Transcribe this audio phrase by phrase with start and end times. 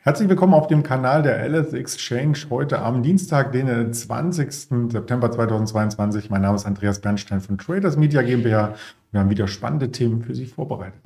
[0.00, 4.52] Herzlich willkommen auf dem Kanal der LS Exchange heute am Dienstag, den 20.
[4.92, 6.30] September 2022.
[6.30, 8.76] Mein Name ist Andreas Bernstein von Traders Media GmbH.
[9.10, 11.00] Wir haben wieder spannende Themen für Sie vorbereitet.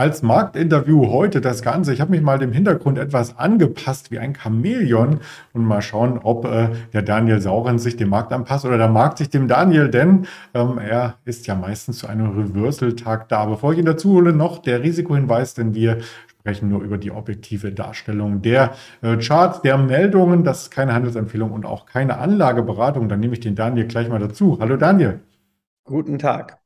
[0.00, 1.92] Als Marktinterview heute das Ganze.
[1.92, 5.20] Ich habe mich mal dem Hintergrund etwas angepasst wie ein Chamäleon
[5.52, 9.18] und mal schauen, ob äh, der Daniel Saurens sich dem Markt anpasst oder der Markt
[9.18, 13.44] sich dem Daniel, denn ähm, er ist ja meistens zu einem Reversal-Tag da.
[13.44, 17.70] Bevor ich ihn dazu hole, noch der Risikohinweis, denn wir sprechen nur über die objektive
[17.70, 20.44] Darstellung der äh, Charts, der Meldungen.
[20.44, 23.10] Das ist keine Handelsempfehlung und auch keine Anlageberatung.
[23.10, 24.56] Dann nehme ich den Daniel gleich mal dazu.
[24.62, 25.20] Hallo Daniel.
[25.84, 26.59] Guten Tag.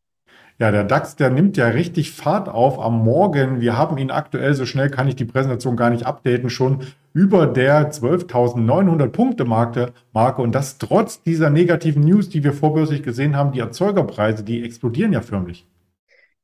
[0.60, 3.60] Ja, der DAX, der nimmt ja richtig Fahrt auf am Morgen.
[3.60, 7.48] Wir haben ihn aktuell, so schnell kann ich die Präsentation gar nicht updaten, schon über
[7.48, 9.92] der 12.900 Punkte Marke,
[10.42, 13.50] und das trotz dieser negativen News, die wir vorbörslich gesehen haben.
[13.50, 15.66] Die Erzeugerpreise, die explodieren ja förmlich.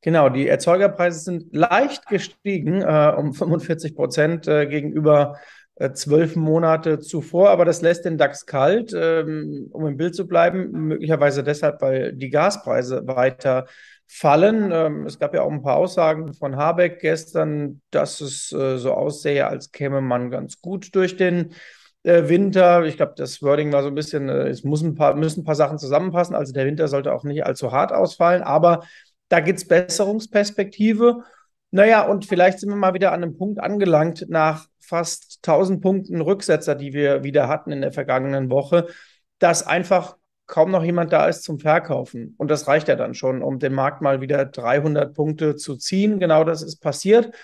[0.01, 5.39] Genau, die Erzeugerpreise sind leicht gestiegen äh, um 45 Prozent äh, gegenüber
[5.77, 10.27] äh, zwölf Monate zuvor, aber das lässt den DAX kalt, ähm, um im Bild zu
[10.27, 13.67] bleiben, möglicherweise deshalb, weil die Gaspreise weiter
[14.13, 14.73] fallen.
[14.73, 18.93] Ähm, es gab ja auch ein paar Aussagen von Habeck gestern, dass es äh, so
[18.93, 21.55] aussähe, als käme man ganz gut durch den
[22.03, 22.85] äh, Winter.
[22.85, 25.45] Ich glaube, das Wording war so ein bisschen, äh, es muss ein paar, müssen ein
[25.45, 26.35] paar Sachen zusammenpassen.
[26.35, 28.83] Also der Winter sollte auch nicht allzu hart ausfallen, aber
[29.29, 31.23] da gibt es Besserungsperspektive.
[31.71, 36.21] Naja, und vielleicht sind wir mal wieder an einem Punkt angelangt nach fast 1000 Punkten
[36.21, 38.89] Rücksetzer, die wir wieder hatten in der vergangenen Woche,
[39.39, 40.17] dass einfach
[40.51, 42.35] kaum noch jemand da ist zum Verkaufen.
[42.37, 46.19] Und das reicht ja dann schon, um den Markt mal wieder 300 Punkte zu ziehen.
[46.19, 47.35] Genau das ist passiert.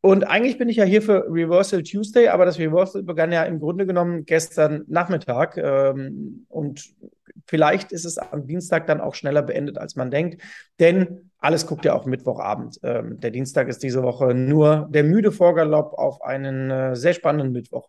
[0.00, 3.60] Und eigentlich bin ich ja hier für Reversal Tuesday, aber das Reversal begann ja im
[3.60, 5.56] Grunde genommen gestern Nachmittag.
[5.56, 6.94] Ähm, und
[7.46, 10.42] vielleicht ist es am Dienstag dann auch schneller beendet, als man denkt.
[10.80, 12.80] Denn alles guckt ja auch Mittwochabend.
[12.82, 17.52] Ähm, der Dienstag ist diese Woche nur der müde Vorgalopp auf einen äh, sehr spannenden
[17.52, 17.88] Mittwoch.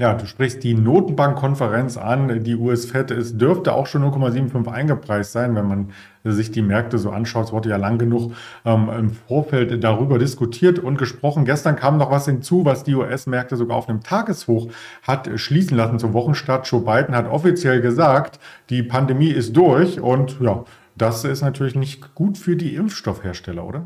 [0.00, 2.42] Ja, du sprichst die Notenbankkonferenz an.
[2.42, 5.90] Die US-Fed es dürfte auch schon 0,75 eingepreist sein, wenn man
[6.24, 7.48] sich die Märkte so anschaut.
[7.48, 8.32] Es wurde ja lang genug
[8.64, 11.44] ähm, im Vorfeld darüber diskutiert und gesprochen.
[11.44, 14.68] Gestern kam noch was hinzu, was die US-Märkte sogar auf einem Tageshoch
[15.02, 16.66] hat schließen lassen zum Wochenstart.
[16.66, 18.40] Joe Biden hat offiziell gesagt,
[18.70, 20.64] die Pandemie ist durch und ja,
[20.96, 23.84] das ist natürlich nicht gut für die Impfstoffhersteller, oder?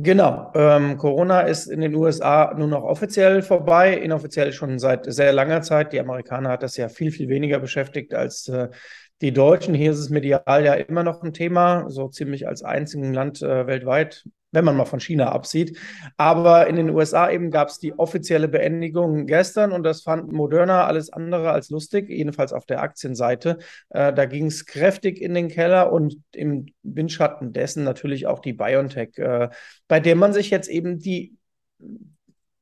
[0.00, 0.52] Genau.
[0.54, 5.60] Ähm, Corona ist in den USA nur noch offiziell vorbei, inoffiziell schon seit sehr langer
[5.62, 5.92] Zeit.
[5.92, 8.68] Die Amerikaner hat das ja viel, viel weniger beschäftigt als äh,
[9.22, 9.74] die Deutschen.
[9.74, 13.66] Hier ist es medial ja immer noch ein Thema, so ziemlich als einzigen Land äh,
[13.66, 15.78] weltweit wenn man mal von China absieht.
[16.16, 20.86] Aber in den USA eben gab es die offizielle Beendigung gestern und das fand Moderna
[20.86, 23.58] alles andere als lustig, jedenfalls auf der Aktienseite.
[23.90, 28.54] Äh, da ging es kräftig in den Keller und im Windschatten dessen natürlich auch die
[28.54, 29.48] BioNTech, äh,
[29.86, 31.36] bei der man sich jetzt eben die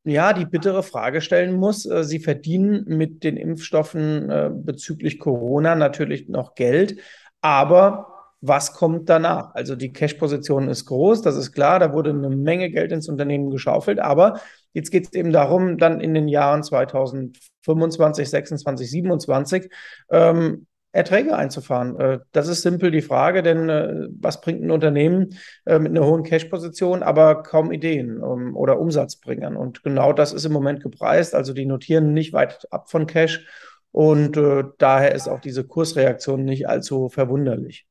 [0.09, 1.85] ja, die bittere Frage stellen muss.
[1.85, 7.01] Äh, sie verdienen mit den Impfstoffen äh, bezüglich Corona natürlich noch Geld,
[7.41, 9.55] aber was kommt danach?
[9.55, 13.51] Also die Cash-Position ist groß, das ist klar, da wurde eine Menge Geld ins Unternehmen
[13.51, 14.41] geschaufelt, aber
[14.73, 19.73] jetzt geht es eben darum, dann in den Jahren 2025, 26, 27
[20.11, 21.99] ähm, Erträge einzufahren.
[22.01, 25.37] Äh, das ist simpel die Frage, denn äh, was bringt ein Unternehmen
[25.67, 29.57] äh, mit einer hohen Cash-Position, aber kaum Ideen ähm, oder Umsatzbringern?
[29.57, 31.35] Und genau das ist im Moment gepreist.
[31.35, 33.47] Also die notieren nicht weit ab von Cash
[33.93, 37.87] und äh, daher ist auch diese Kursreaktion nicht allzu verwunderlich.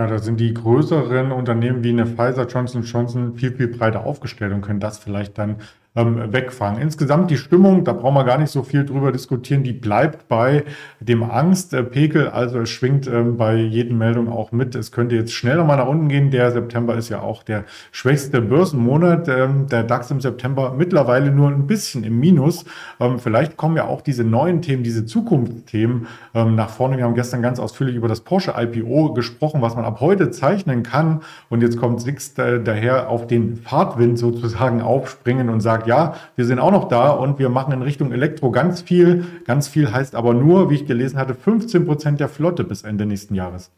[0.00, 4.54] Ja, da sind die größeren Unternehmen wie eine Pfizer, Johnson Johnson viel, viel breiter aufgestellt
[4.54, 5.56] und können das vielleicht dann
[5.96, 6.80] ähm, wegfangen.
[6.80, 10.64] Insgesamt die Stimmung, da brauchen wir gar nicht so viel drüber diskutieren, die bleibt bei
[11.00, 12.28] dem Angstpegel.
[12.28, 14.76] Also es schwingt ähm, bei jeden Meldung auch mit.
[14.76, 16.30] Es könnte jetzt schnell nochmal nach unten gehen.
[16.30, 19.28] Der September ist ja auch der schwächste Börsenmonat.
[19.28, 22.64] Ähm, der DAX im September mittlerweile nur ein bisschen im Minus.
[23.00, 26.98] Ähm, vielleicht kommen ja auch diese neuen Themen, diese Zukunftsthemen ähm, nach vorne.
[26.98, 30.84] Wir haben gestern ganz ausführlich über das Porsche IPO gesprochen, was man ab heute zeichnen
[30.84, 31.22] kann.
[31.48, 36.14] Und jetzt kommt Six äh, daher auf den Fahrtwind sozusagen aufspringen und sagt, sagt, ja,
[36.36, 39.24] wir sind auch noch da und wir machen in Richtung Elektro ganz viel.
[39.44, 43.06] Ganz viel heißt aber nur, wie ich gelesen hatte, 15 Prozent der Flotte bis Ende
[43.06, 43.70] nächsten Jahres.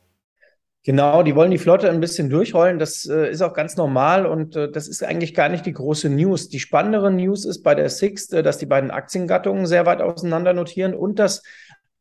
[0.84, 2.80] Genau, die wollen die Flotte ein bisschen durchrollen.
[2.80, 6.08] Das äh, ist auch ganz normal und äh, das ist eigentlich gar nicht die große
[6.08, 6.48] News.
[6.48, 10.54] Die spannendere News ist bei der Sixt, äh, dass die beiden Aktiengattungen sehr weit auseinander
[10.54, 11.44] notieren und dass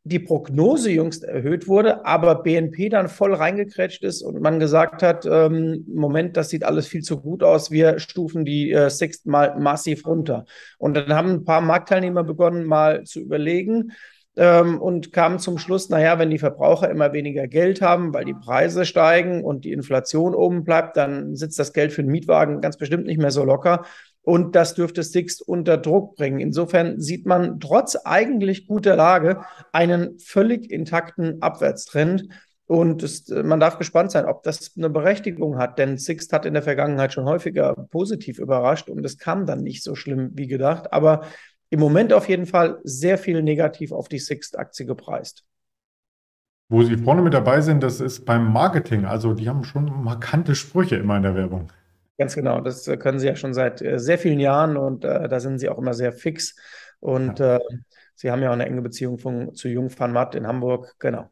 [0.04, 5.26] die Prognose jüngst erhöht wurde, aber BNP dann voll reingekrätscht ist und man gesagt hat,
[5.26, 9.58] ähm, Moment, das sieht alles viel zu gut aus, wir stufen die äh, Sixt mal
[9.60, 10.44] massiv runter.
[10.78, 13.92] Und dann haben ein paar Marktteilnehmer begonnen, mal zu überlegen,
[14.36, 18.34] ähm, und kamen zum Schluss, naja, wenn die Verbraucher immer weniger Geld haben, weil die
[18.34, 22.76] Preise steigen und die Inflation oben bleibt, dann sitzt das Geld für den Mietwagen ganz
[22.78, 23.84] bestimmt nicht mehr so locker.
[24.22, 26.38] Und das dürfte Sixt unter Druck bringen.
[26.38, 32.28] Insofern sieht man trotz eigentlich guter Lage einen völlig intakten Abwärtstrend.
[32.66, 36.54] Und es, man darf gespannt sein, ob das eine Berechtigung hat, denn Sixt hat in
[36.54, 40.92] der Vergangenheit schon häufiger positiv überrascht und es kam dann nicht so schlimm wie gedacht.
[40.92, 41.26] Aber
[41.68, 45.44] im Moment auf jeden Fall sehr viel negativ auf die Sixt-Aktie gepreist.
[46.68, 49.04] Wo Sie vorne mit dabei sind, das ist beim Marketing.
[49.04, 51.70] Also die haben schon markante Sprüche immer in der Werbung.
[52.22, 55.28] Ganz genau, das äh, können Sie ja schon seit äh, sehr vielen Jahren und äh,
[55.28, 56.54] da sind Sie auch immer sehr fix.
[57.00, 57.56] Und ja.
[57.56, 57.60] äh,
[58.14, 60.94] Sie haben ja auch eine enge Beziehung von, zu Jung van Matt in Hamburg.
[61.00, 61.31] Genau.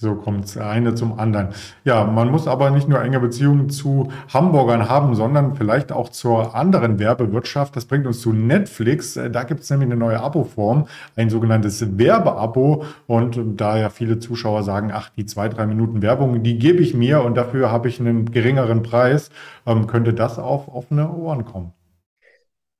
[0.00, 1.48] So kommt es eine zum anderen.
[1.84, 6.54] Ja, man muss aber nicht nur enge Beziehungen zu Hamburgern haben, sondern vielleicht auch zur
[6.54, 7.76] anderen Werbewirtschaft.
[7.76, 9.20] Das bringt uns zu Netflix.
[9.30, 10.86] Da gibt es nämlich eine neue Abo-Form,
[11.16, 12.84] ein sogenanntes Werbeabo.
[13.06, 16.94] Und da ja viele Zuschauer sagen, ach, die zwei, drei Minuten Werbung, die gebe ich
[16.94, 19.28] mir und dafür habe ich einen geringeren Preis,
[19.66, 21.74] ähm, könnte das auf offene Ohren kommen.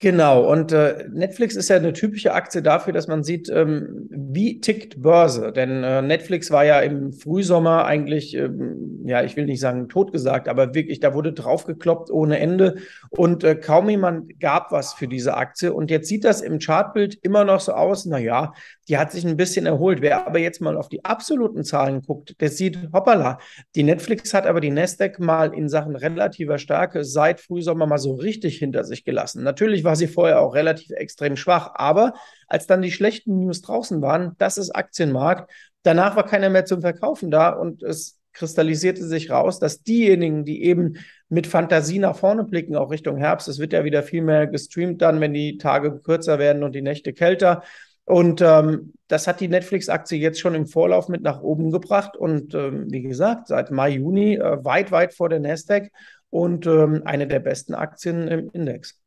[0.03, 4.00] Genau, und äh, Netflix ist ja eine typische Aktie dafür, dass man sieht, ähm,
[4.33, 5.53] wie tickt Börse.
[5.53, 10.49] Denn äh, Netflix war ja im Frühsommer eigentlich, ähm, ja, ich will nicht sagen totgesagt,
[10.49, 12.77] aber wirklich, da wurde draufgekloppt ohne Ende
[13.11, 15.73] und äh, kaum jemand gab was für diese Aktie.
[15.73, 18.53] Und jetzt sieht das im Chartbild immer noch so aus, na ja,
[18.89, 20.03] die hat sich ein bisschen erholt.
[20.03, 23.39] Wer aber jetzt mal auf die absoluten Zahlen guckt, der sieht, hoppala,
[23.75, 28.15] die Netflix hat aber die Nasdaq mal in Sachen relativer Stärke seit Frühsommer mal so
[28.15, 29.45] richtig hinter sich gelassen.
[29.45, 31.71] Natürlich war sie vorher auch relativ extrem schwach.
[31.75, 32.15] Aber
[32.51, 35.51] als dann die schlechten News draußen waren, das ist Aktienmarkt,
[35.83, 40.63] danach war keiner mehr zum Verkaufen da und es kristallisierte sich raus, dass diejenigen, die
[40.65, 44.47] eben mit Fantasie nach vorne blicken, auch Richtung Herbst, es wird ja wieder viel mehr
[44.47, 47.63] gestreamt dann, wenn die Tage kürzer werden und die Nächte kälter.
[48.05, 52.17] Und ähm, das hat die Netflix-Aktie jetzt schon im Vorlauf mit nach oben gebracht.
[52.17, 55.91] Und ähm, wie gesagt, seit Mai, Juni äh, weit, weit vor der Nasdaq
[56.29, 58.99] und ähm, eine der besten Aktien im Index.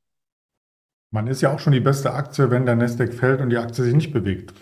[1.12, 3.84] Man ist ja auch schon die beste Aktie, wenn der Nasdaq fällt und die Aktie
[3.84, 4.54] sich nicht bewegt.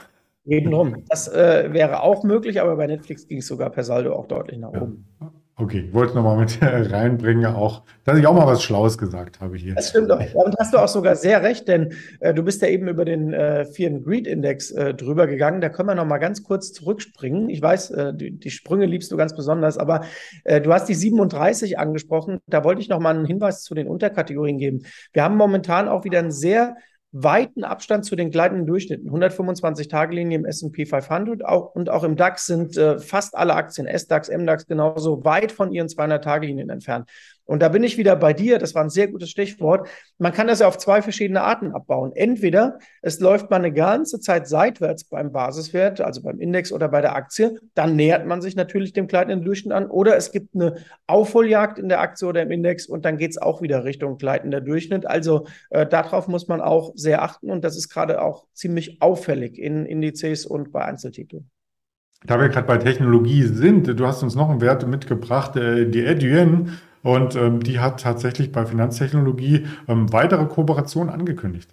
[0.46, 1.04] Eben drum.
[1.08, 4.60] Das äh, wäre auch möglich, aber bei Netflix ging es sogar per Saldo auch deutlich
[4.60, 5.06] nach oben.
[5.20, 5.32] Ja.
[5.62, 9.56] Okay, ich wollte nochmal mit reinbringen, auch, dass ich auch mal was Schlaues gesagt habe
[9.58, 9.76] hier.
[9.76, 10.18] Das stimmt auch.
[10.34, 13.32] Damit hast du auch sogar sehr recht, denn äh, du bist ja eben über den
[13.32, 15.62] äh, Fear and Greed Index äh, drüber gegangen.
[15.62, 17.50] Da können wir nochmal ganz kurz zurückspringen.
[17.50, 20.02] Ich weiß, äh, die, die, Sprünge liebst du ganz besonders, aber
[20.46, 22.40] äh, du hast die 37 angesprochen.
[22.48, 24.86] Da wollte ich nochmal einen Hinweis zu den Unterkategorien geben.
[25.14, 26.76] Wir haben momentan auch wieder ein sehr
[27.12, 29.08] weiten Abstand zu den gleitenden Durchschnitten.
[29.08, 33.86] 125 Tage-Linie im S&P 500 auch, und auch im DAX sind äh, fast alle Aktien,
[33.86, 37.10] S-DAX, M-DAX genauso weit von ihren 200-Tage-Linien entfernt.
[37.52, 39.90] Und da bin ich wieder bei dir, das war ein sehr gutes Stichwort.
[40.18, 42.14] Man kann das ja auf zwei verschiedene Arten abbauen.
[42.16, 47.02] Entweder es läuft man eine ganze Zeit seitwärts beim Basiswert, also beim Index oder bei
[47.02, 49.88] der Aktie, dann nähert man sich natürlich dem gleitenden Durchschnitt an.
[49.88, 50.78] Oder es gibt eine
[51.08, 54.62] Aufholjagd in der Aktie oder im Index und dann geht es auch wieder Richtung gleitender
[54.62, 55.06] Durchschnitt.
[55.06, 59.60] Also äh, darauf muss man auch sehr achten und das ist gerade auch ziemlich auffällig
[59.60, 61.50] in Indizes und bei Einzeltiteln.
[62.26, 66.06] Da wir gerade bei Technologie sind, du hast uns noch einen Wert mitgebracht, äh, die
[66.06, 66.78] Eduen.
[67.04, 71.70] Und ähm, die hat tatsächlich bei Finanztechnologie ähm, weitere Kooperationen angekündigt.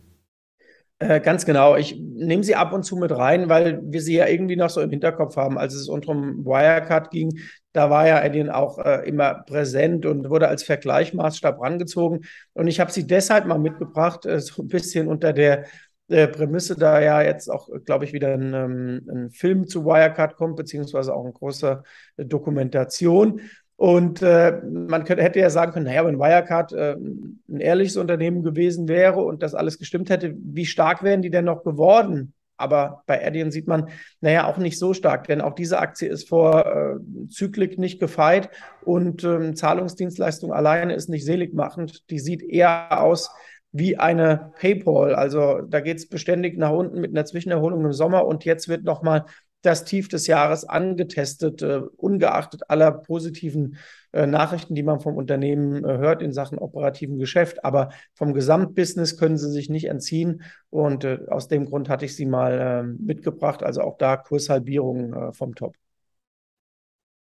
[1.00, 1.76] Äh, ganz genau.
[1.76, 4.80] Ich nehme sie ab und zu mit rein, weil wir sie ja irgendwie noch so
[4.80, 5.56] im Hinterkopf haben.
[5.56, 6.00] Als es um
[6.44, 7.38] Wirecard ging,
[7.72, 12.24] da war ja Edin auch äh, immer präsent und wurde als Vergleichmaßstab rangezogen.
[12.54, 15.66] Und ich habe sie deshalb mal mitgebracht, äh, so ein bisschen unter der
[16.08, 20.34] äh, Prämisse, da ja jetzt auch, glaube ich, wieder ein, ähm, ein, Film zu Wirecard
[20.36, 21.82] kommt, beziehungsweise auch eine große
[22.16, 23.42] Dokumentation.
[23.78, 28.42] Und äh, man könnte, hätte ja sagen können, naja, wenn Wirecard äh, ein ehrliches Unternehmen
[28.42, 32.34] gewesen wäre und das alles gestimmt hätte, wie stark wären die denn noch geworden?
[32.56, 33.88] Aber bei Adyen sieht man,
[34.20, 38.50] naja, auch nicht so stark, denn auch diese Aktie ist vor äh, Zyklik nicht gefeit
[38.84, 42.10] und ähm, Zahlungsdienstleistung alleine ist nicht seligmachend.
[42.10, 43.30] Die sieht eher aus
[43.70, 45.14] wie eine PayPal.
[45.14, 48.82] Also da geht es beständig nach unten mit einer Zwischenerholung im Sommer und jetzt wird
[48.82, 49.26] nochmal
[49.62, 53.76] das Tief des Jahres angetestet, äh, ungeachtet aller positiven
[54.12, 57.64] äh, Nachrichten, die man vom Unternehmen äh, hört in Sachen operativen Geschäft.
[57.64, 60.42] Aber vom Gesamtbusiness können sie sich nicht entziehen.
[60.70, 63.62] Und äh, aus dem Grund hatte ich sie mal ähm, mitgebracht.
[63.62, 65.76] Also auch da Kurshalbierung äh, vom Top.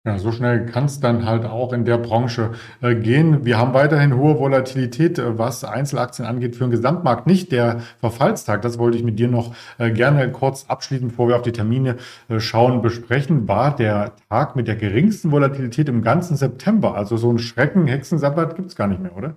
[0.05, 3.45] Ja, so schnell kann es dann halt auch in der Branche äh, gehen.
[3.45, 7.27] Wir haben weiterhin hohe Volatilität, äh, was Einzelaktien angeht, für den Gesamtmarkt.
[7.27, 11.37] Nicht der Verfallstag, das wollte ich mit dir noch äh, gerne kurz abschließend, bevor wir
[11.37, 11.97] auf die Termine
[12.29, 16.95] äh, schauen, besprechen, war der Tag mit der geringsten Volatilität im ganzen September.
[16.95, 19.37] Also so ein Schrecken, Hexensabbat gibt es gar nicht mehr, oder?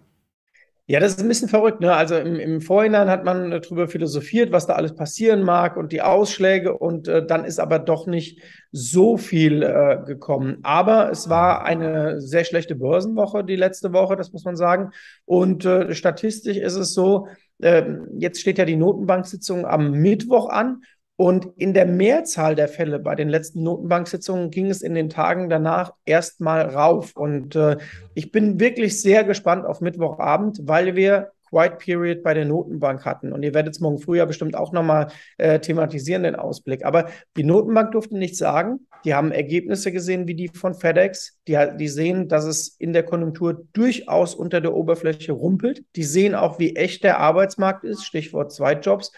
[0.88, 1.80] Ja, das ist ein bisschen verrückt.
[1.80, 1.94] Ne?
[1.94, 6.02] Also im, im Vorhinein hat man darüber philosophiert, was da alles passieren mag und die
[6.02, 10.58] Ausschläge und äh, dann ist aber doch nicht so viel äh, gekommen.
[10.64, 14.92] Aber es war eine sehr schlechte Börsenwoche die letzte Woche, das muss man sagen.
[15.26, 17.28] Und äh, statistisch ist es so,
[17.62, 20.82] ähm, jetzt steht ja die Notenbanksitzung am Mittwoch an
[21.22, 25.52] und in der Mehrzahl der Fälle bei den letzten Notenbanksitzungen ging es in den Tagen
[25.52, 27.16] danach erstmal rauf.
[27.16, 27.78] Und äh,
[28.16, 33.34] ich bin wirklich sehr gespannt auf Mittwochabend, weil wir Quiet Period bei der Notenbank hatten.
[33.34, 36.84] Und ihr werdet es morgen früh ja bestimmt auch nochmal äh, thematisieren, den Ausblick.
[36.86, 38.88] Aber die Notenbank durfte nichts sagen.
[39.06, 41.38] Die haben Ergebnisse gesehen wie die von FedEx.
[41.48, 45.84] Die, die sehen, dass es in der Konjunktur durchaus unter der Oberfläche rumpelt.
[45.96, 49.12] Die sehen auch, wie echt der Arbeitsmarkt ist, Stichwort Zweitjobs.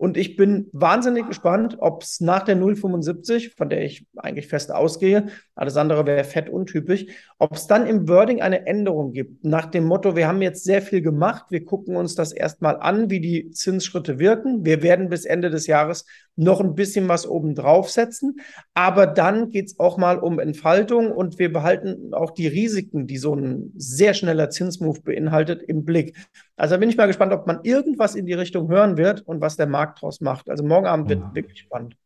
[0.00, 4.72] Und ich bin wahnsinnig gespannt, ob es nach der 075, von der ich eigentlich fest
[4.72, 7.04] ausgehe, alles andere wäre fett untypisch,
[7.38, 9.44] ob es dann im Wording eine Änderung gibt.
[9.44, 13.10] Nach dem Motto, wir haben jetzt sehr viel gemacht, wir gucken uns das erstmal an,
[13.10, 14.64] wie die Zinsschritte wirken.
[14.64, 16.06] Wir werden bis Ende des Jahres
[16.40, 18.40] noch ein bisschen was obendrauf setzen.
[18.74, 23.18] Aber dann geht es auch mal um Entfaltung und wir behalten auch die Risiken, die
[23.18, 26.16] so ein sehr schneller Zinsmove beinhaltet, im Blick.
[26.56, 29.40] Also da bin ich mal gespannt, ob man irgendwas in die Richtung hören wird und
[29.40, 30.48] was der Markt daraus macht.
[30.48, 31.34] Also morgen Abend wird mhm.
[31.34, 31.96] wirklich spannend.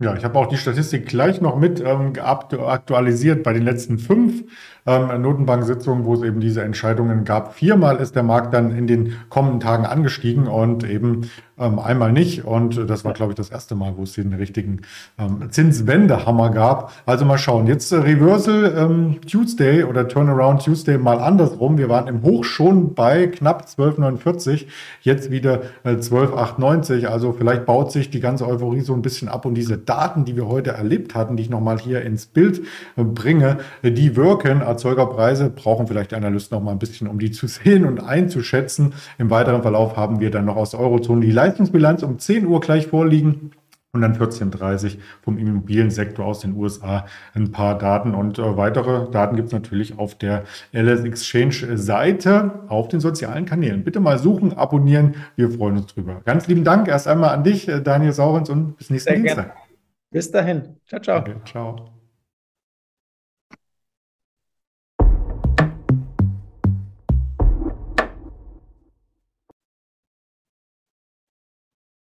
[0.00, 4.42] Ja, ich habe auch die Statistik gleich noch mit ähm, aktualisiert bei den letzten fünf
[4.84, 7.54] ähm, Notenbank-Sitzungen, wo es eben diese Entscheidungen gab.
[7.54, 12.44] Viermal ist der Markt dann in den kommenden Tagen angestiegen und eben ähm, einmal nicht.
[12.44, 14.80] Und das war, glaube ich, das erste Mal, wo es den richtigen
[15.18, 16.92] ähm, Zinswendehammer gab.
[17.06, 17.66] Also mal schauen.
[17.66, 21.78] Jetzt äh, Reversal ähm, Tuesday oder Turnaround Tuesday mal andersrum.
[21.78, 24.66] Wir waren im Hoch schon bei knapp 12,49,
[25.02, 27.06] jetzt wieder äh, 12,98.
[27.06, 30.36] Also vielleicht baut sich die ganze Euphorie so ein bisschen ab und diese Daten, die
[30.36, 32.62] wir heute erlebt hatten, die ich nochmal hier ins Bild
[32.96, 34.62] äh, bringe, die wirken.
[34.62, 38.94] Erzeugerpreise brauchen vielleicht Analysten noch mal ein bisschen, um die zu sehen und einzuschätzen.
[39.18, 42.60] Im weiteren Verlauf haben wir dann noch aus der Eurozone die Leistungsbilanz um 10 Uhr
[42.60, 43.52] gleich vorliegen.
[43.94, 48.14] Und dann 14.30 vom Immobiliensektor aus den USA ein paar Daten.
[48.14, 53.44] Und äh, weitere Daten gibt es natürlich auf der LS Exchange Seite auf den sozialen
[53.44, 53.84] Kanälen.
[53.84, 55.16] Bitte mal suchen, abonnieren.
[55.36, 56.22] Wir freuen uns drüber.
[56.24, 59.46] Ganz lieben Dank erst einmal an dich, äh, Daniel Saurens, und bis nächsten Sehr Dienstag.
[59.48, 59.71] Gerne.
[60.12, 60.80] Bis dahin.
[60.86, 61.20] Ciao, ciao.
[61.20, 62.01] Okay, ciao.